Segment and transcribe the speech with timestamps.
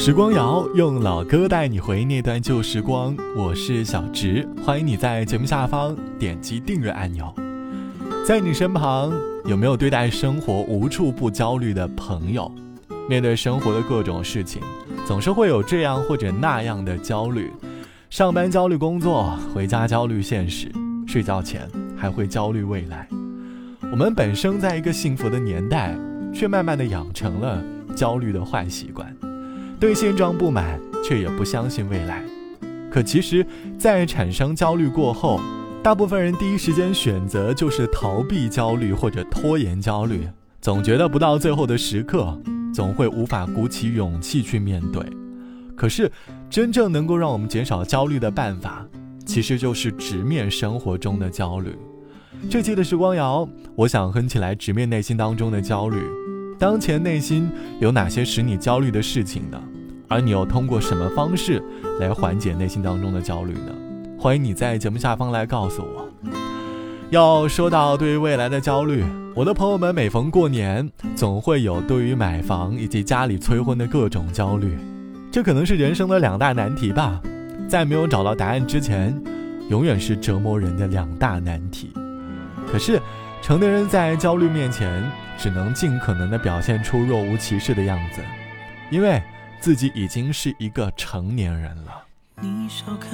[0.00, 7.30] 时光谣用老歌带你回那段旧时光，我是小植，欢迎你在节目下方点击订阅按钮。
[8.26, 9.12] 在你身旁
[9.44, 12.50] 有没有对待生活无处不焦虑的朋友？
[13.10, 14.62] 面对生活的各种事情，
[15.06, 17.50] 总是会有这样或者那样的焦虑：
[18.08, 20.72] 上班焦虑工作，回家焦虑现实，
[21.06, 23.06] 睡觉前还会焦虑未来。
[23.92, 25.94] 我们本生在一个幸福的年代，
[26.32, 27.62] 却慢慢的养成了
[27.94, 29.14] 焦虑的坏习惯。
[29.80, 32.22] 对现状不满，却也不相信未来。
[32.90, 33.44] 可其实，
[33.78, 35.40] 在产生焦虑过后，
[35.82, 40.28] 大部分人第一时间选择就是逃避焦虑或者拖延焦虑，
[40.60, 42.38] 总觉得不到最后的时刻，
[42.74, 45.02] 总会无法鼓起勇气去面对。
[45.74, 46.12] 可是，
[46.50, 48.86] 真正能够让我们减少焦虑的办法，
[49.24, 51.74] 其实就是直面生活中的焦虑。
[52.50, 56.02] 这期的时光谣，我想哼起来直面内心当中的焦虑。
[56.58, 57.50] 当前内心
[57.80, 59.58] 有哪些使你焦虑的事情呢？
[60.10, 61.62] 而你又通过什么方式
[62.00, 63.72] 来缓解内心当中的焦虑呢？
[64.18, 66.08] 欢迎你在节目下方来告诉我。
[67.10, 69.04] 要说到对于未来的焦虑，
[69.36, 74.76] 我的朋友们每逢过年，总会有对于买房以及家里催婚的各种焦虑，
[75.30, 77.22] 这可能是人生的两大难题吧。
[77.68, 79.16] 在没有找到答案之前，
[79.68, 81.92] 永远是折磨人的两大难题。
[82.66, 83.00] 可是。
[83.42, 85.02] 成年人在焦虑面前，
[85.38, 88.20] 只能尽可能的表现出若无其事的样子，
[88.90, 89.18] 因为
[89.60, 92.02] 自己已经是一个成年人了。
[92.40, 93.12] 你少看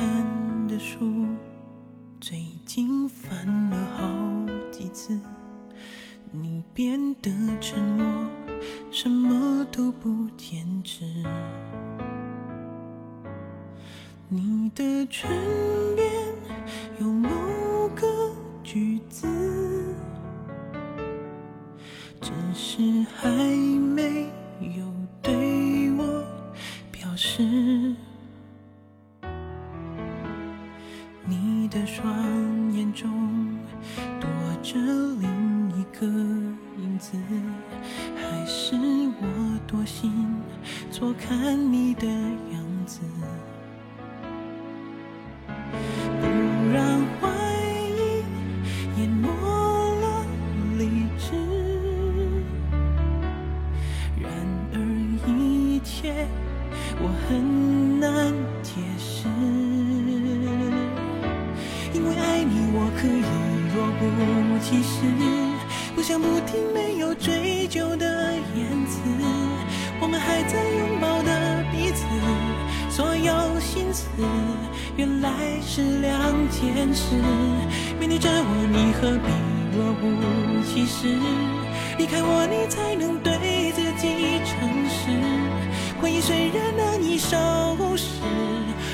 [0.69, 1.27] 的书，
[2.21, 4.09] 最近翻了好
[4.71, 5.19] 几次。
[6.31, 8.07] 你变得沉默，
[8.93, 11.05] 什么都不坚持。
[14.29, 15.29] 你的唇
[15.97, 16.09] 边
[17.01, 17.09] 有
[34.69, 36.05] 这另一个
[36.77, 37.17] 影子，
[38.17, 39.25] 还是我
[39.65, 40.13] 多心，
[40.91, 42.99] 错看你的样子，
[46.21, 46.27] 不
[46.75, 47.29] 让怀
[47.97, 48.25] 疑
[48.99, 49.29] 淹没
[50.01, 50.27] 了
[50.79, 51.31] 理智。
[54.21, 54.29] 然
[54.73, 54.77] 而
[55.29, 56.27] 一切
[56.99, 58.35] 我很难
[58.65, 59.29] 解释，
[61.95, 63.36] 因为爱你我可以。
[65.95, 69.01] 不想不听没有追究的言辞，
[70.01, 72.05] 我们还在拥抱的彼此，
[72.91, 74.07] 所有心思
[74.97, 75.31] 原来
[75.63, 76.13] 是两
[76.51, 77.17] 件事。
[77.99, 79.33] 面对着我，你何必
[79.75, 80.05] 若无
[80.63, 81.09] 其事？
[81.99, 85.09] 离开我，你才能对自己诚实。
[86.01, 88.21] 回忆虽然难以收拾，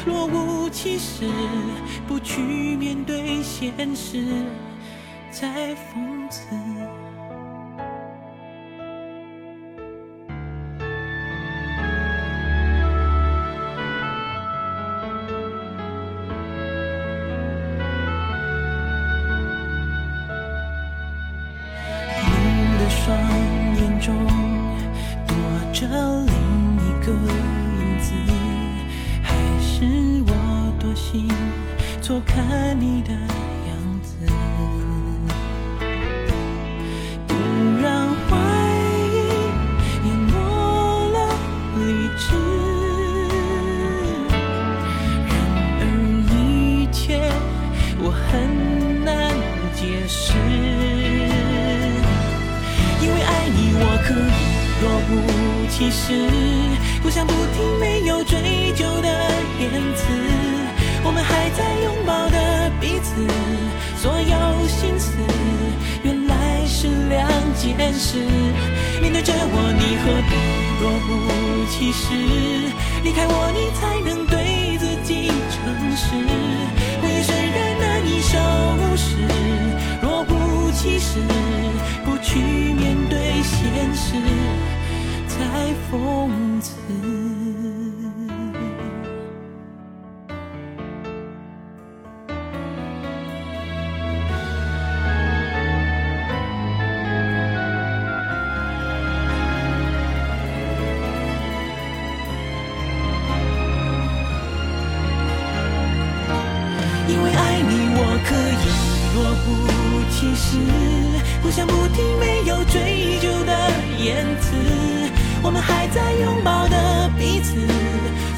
[0.07, 1.29] 若无其事，
[2.07, 4.25] 不去面对现实。
[5.43, 6.55] 在讽刺。
[22.15, 22.29] 你
[22.79, 23.03] 的双
[23.81, 24.15] 眼中
[25.27, 25.35] 躲
[25.73, 25.81] 着
[26.25, 26.33] 另
[26.77, 28.15] 一个影子，
[29.25, 29.75] 还是
[30.29, 30.31] 我
[30.79, 31.29] 多心
[32.01, 33.11] 错看你的？
[53.03, 54.41] 因为爱你，我可以
[54.81, 55.13] 若无
[55.69, 56.15] 其事
[57.03, 59.09] 不想不听没有追究的
[59.59, 60.07] 言辞，
[61.03, 63.27] 我们还在拥抱的彼此，
[63.97, 65.11] 所有心思
[66.05, 68.19] 原来是两件事。
[69.01, 70.33] 面对着我，你何必
[70.81, 72.15] 若无其事？
[73.03, 74.25] 离开我，你才能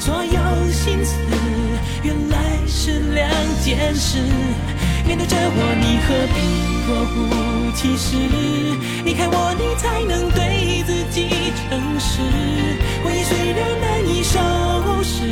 [0.05, 1.17] 所有心思
[2.03, 2.37] 原来
[2.67, 3.27] 是两
[3.63, 4.19] 件事
[5.03, 6.37] 面对着我你何必
[6.85, 8.15] 若无其事
[9.03, 12.21] 离开我你才能对自己诚实
[13.03, 15.27] 回忆虽然难以收拾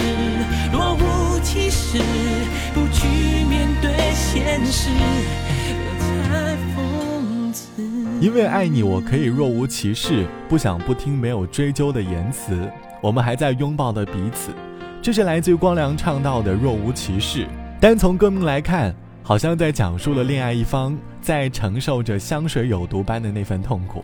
[0.72, 2.00] 若无其事
[2.74, 4.90] 不去面对现实
[5.86, 7.64] 我才疯子
[8.20, 12.68] 因为爱你我可以若无其事不想不听没有追究的言辞。
[13.04, 14.52] 我们还在拥抱的彼此，
[15.00, 17.46] 这是来自于光良唱到的若无其事。
[17.80, 18.96] 单从歌名来看。
[19.26, 24.04] 好像在讲述了恋爱一方在承受着香水有毒般的那份痛苦，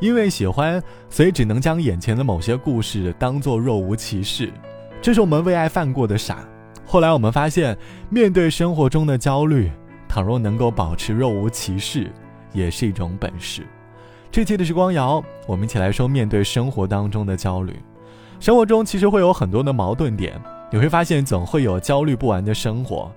[0.00, 4.52] 因为喜欢，所以只能将眼前的某些故事当作若无其事。
[5.00, 6.38] 这是我们为爱犯过的傻。
[6.84, 7.78] 后来我们发现，
[8.08, 9.70] 面对生活中的焦虑，
[10.08, 12.10] 倘若能够保持若无其事，
[12.52, 13.64] 也是一种本事。
[14.32, 17.72] 这期的时光谣，我们一起来说面对生活当中的焦虑。
[18.38, 20.40] 生活中其实会有很多的矛盾点，
[20.70, 23.10] 你会发现总会有焦虑不完的生活。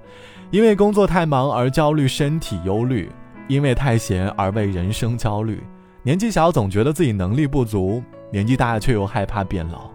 [0.52, 3.08] 因为工作太忙而焦虑，身体忧虑；
[3.48, 5.62] 因为太闲而为人生焦虑。
[6.02, 8.02] 年纪小总觉得自己能力不足，
[8.32, 9.92] 年纪大却又害怕变老。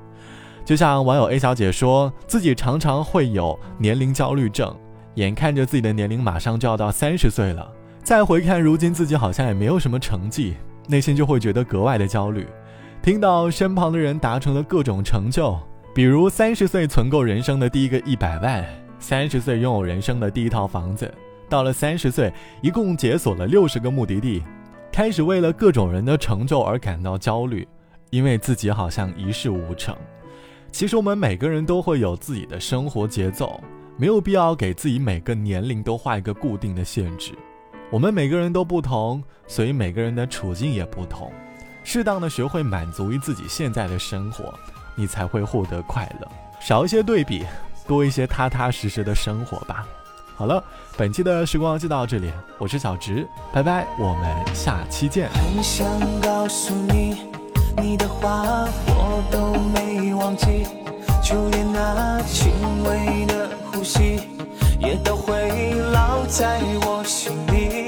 [0.64, 4.74] 就像网友 A 小姐说自己常常会有年龄焦虑症，
[5.14, 7.68] 眼看着自己的年龄马上就要到三十岁了，
[8.02, 10.54] 再回看如今自己好像也没有什么成绩，
[10.86, 12.46] 内心就会觉得格外的焦虑。
[13.04, 15.54] 听到身旁的人达成了各种成就，
[15.94, 18.64] 比如三十岁存够人生的第一个一百万。
[18.98, 21.12] 三十岁拥有人生的第一套房子，
[21.46, 24.42] 到了三十岁，一共解锁了六十个目的地，
[24.90, 27.68] 开始为了各种人的成就而感到焦虑，
[28.08, 29.94] 因为自己好像一事无成。
[30.72, 33.60] 其实我们每个人都会有自己的生活节奏，
[33.98, 37.32] 没有必要给自己每个年龄都画一个固定的限制。
[37.90, 41.30] 我们每个人都不同，所以每个人的处境也不同。
[41.84, 44.52] 适当的学会满足于自己现在的生活，
[44.96, 46.26] 你才会获得快乐，
[46.58, 47.46] 少一些对比。
[47.86, 49.86] 多一些踏踏实实的生活吧。
[50.34, 50.64] 好了，
[50.96, 55.28] 本期的时光就到这里，我是小直，拜拜，我们下期见。
[55.28, 55.86] 很想
[56.22, 57.30] 告诉你，
[57.76, 60.66] 你的话我都没忘记，
[61.22, 62.50] 就连那轻
[62.84, 64.22] 微的呼吸，
[64.78, 65.34] 也都会
[65.92, 67.83] 烙在我心里。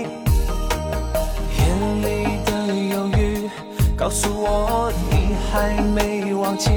[4.06, 6.70] 告诉我你还没忘记。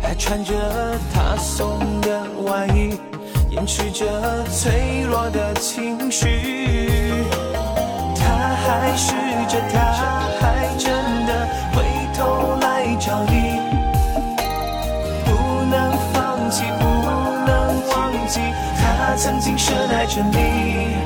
[0.00, 0.54] 还穿着
[1.12, 2.98] 他送的外衣，
[3.50, 7.12] 掩饰着脆弱的情绪。
[8.16, 8.24] 他
[8.64, 9.12] 还试
[9.50, 9.82] 着，他
[10.40, 10.94] 还真
[11.26, 11.84] 的回
[12.16, 13.60] 头来找你。
[15.26, 15.30] 不
[15.70, 16.86] 能放弃，不
[17.44, 18.40] 能忘记，
[18.78, 20.96] 他曾经深爱着你。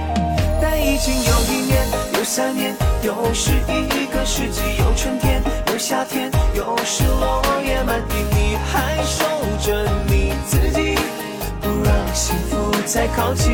[0.63, 1.89] 但已经有一年，
[2.33, 5.43] 三年，又是一个世纪，有春天。
[5.77, 9.25] 夏天又是落叶满地，你还守
[9.61, 10.95] 着你自己，
[11.61, 13.51] 不让幸福再靠近。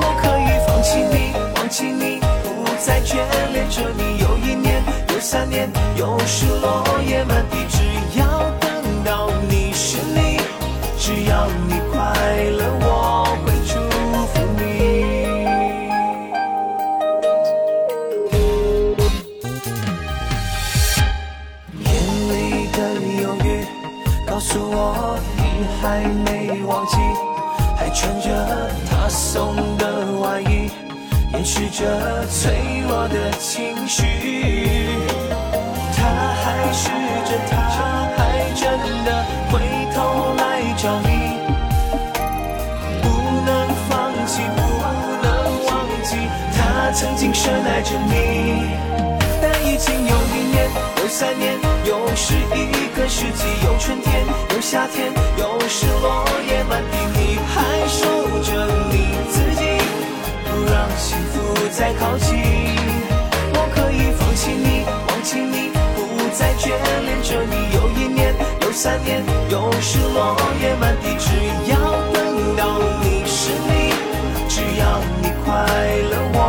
[0.00, 3.16] 我可以放弃你，忘记你，不再眷
[3.52, 4.22] 恋着你。
[4.22, 4.82] 又一年，
[5.12, 10.40] 又三年，又是落叶满地，只要等到你是你，
[10.96, 11.74] 只要你
[31.70, 34.02] 着脆弱的情绪。
[35.96, 36.04] 他
[36.42, 36.88] 还试
[37.24, 37.56] 着，他
[38.16, 38.18] 还
[38.54, 38.64] 真
[39.04, 39.60] 的回
[39.94, 41.08] 头来找你。
[43.02, 43.06] 不
[43.46, 43.48] 能
[43.88, 44.58] 放弃，不
[45.22, 45.26] 能
[45.66, 46.16] 忘记，
[46.56, 48.12] 他曾经深爱着你。
[49.40, 55.19] 但已经有一年，有三年，又是一个世纪，有春天，有夏天。
[68.82, 71.28] 三年，又是落叶满地，只
[71.70, 71.76] 要
[72.14, 73.92] 等到你是你，
[74.48, 75.52] 只要你快
[76.10, 76.39] 乐我，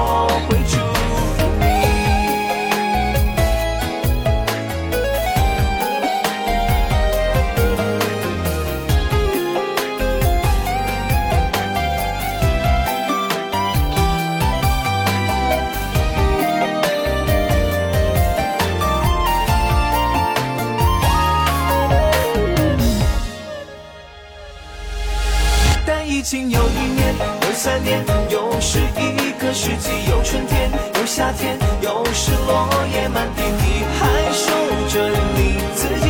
[26.21, 34.51] 情有一年有三年又是一个世纪有春天有夏天有时落叶满地你还守
[34.87, 36.05] 着你自己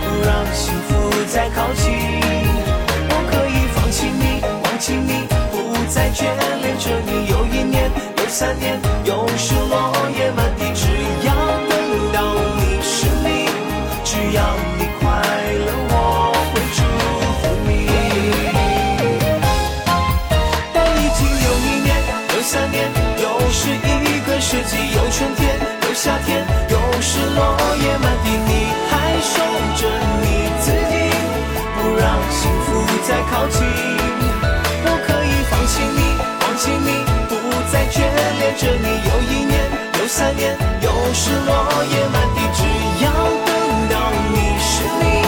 [0.00, 1.92] 不让幸福再靠近。
[3.08, 6.24] 我可以放弃你放弃你不再眷
[6.60, 9.11] 恋着你又一年有三年有
[29.74, 29.88] 着
[30.20, 30.24] 你
[30.60, 30.94] 自己，
[31.76, 33.64] 不让幸福再靠近。
[34.84, 36.00] 我可以放弃你，
[36.40, 36.88] 放弃你，
[37.28, 37.32] 不
[37.72, 37.96] 再眷
[38.38, 38.86] 恋着你。
[39.08, 39.52] 又一年，
[39.98, 41.50] 又三年，又是落
[41.90, 42.60] 叶满地，只
[43.04, 43.10] 要
[43.46, 43.48] 等
[43.88, 44.36] 到你。
[44.60, 45.21] 是你。